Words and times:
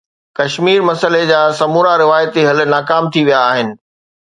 ڪشمير 0.37 0.79
مسئلي 0.89 1.23
جا 1.31 1.41
سمورا 1.59 1.93
روايتي 2.03 2.41
حل 2.49 2.59
ناڪام 2.75 3.03
ٿي 3.13 3.21
ويا 3.27 3.39
آهن. 3.51 3.67